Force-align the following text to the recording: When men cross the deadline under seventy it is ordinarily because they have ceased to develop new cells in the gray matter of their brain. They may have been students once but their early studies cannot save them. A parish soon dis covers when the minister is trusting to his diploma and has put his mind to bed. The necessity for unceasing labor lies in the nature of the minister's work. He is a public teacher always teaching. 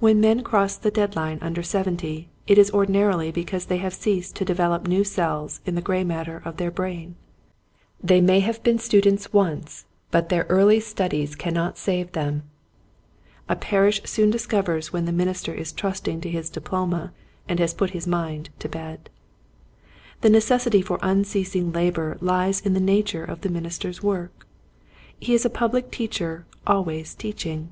When 0.00 0.20
men 0.20 0.42
cross 0.42 0.74
the 0.74 0.90
deadline 0.90 1.38
under 1.40 1.62
seventy 1.62 2.28
it 2.48 2.58
is 2.58 2.72
ordinarily 2.72 3.30
because 3.30 3.66
they 3.66 3.76
have 3.76 3.94
ceased 3.94 4.34
to 4.34 4.44
develop 4.44 4.88
new 4.88 5.04
cells 5.04 5.60
in 5.64 5.76
the 5.76 5.80
gray 5.80 6.02
matter 6.02 6.42
of 6.44 6.56
their 6.56 6.72
brain. 6.72 7.14
They 8.02 8.20
may 8.20 8.40
have 8.40 8.60
been 8.64 8.80
students 8.80 9.32
once 9.32 9.84
but 10.10 10.30
their 10.30 10.46
early 10.48 10.80
studies 10.80 11.36
cannot 11.36 11.78
save 11.78 12.10
them. 12.10 12.42
A 13.48 13.54
parish 13.54 14.02
soon 14.04 14.30
dis 14.32 14.46
covers 14.48 14.92
when 14.92 15.04
the 15.04 15.12
minister 15.12 15.54
is 15.54 15.70
trusting 15.70 16.20
to 16.22 16.28
his 16.28 16.50
diploma 16.50 17.12
and 17.48 17.60
has 17.60 17.72
put 17.72 17.90
his 17.90 18.04
mind 18.08 18.50
to 18.58 18.68
bed. 18.68 19.10
The 20.22 20.30
necessity 20.30 20.82
for 20.82 20.98
unceasing 21.02 21.70
labor 21.70 22.18
lies 22.20 22.58
in 22.60 22.74
the 22.74 22.80
nature 22.80 23.22
of 23.24 23.42
the 23.42 23.48
minister's 23.48 24.02
work. 24.02 24.44
He 25.20 25.34
is 25.34 25.44
a 25.44 25.48
public 25.48 25.92
teacher 25.92 26.46
always 26.66 27.14
teaching. 27.14 27.68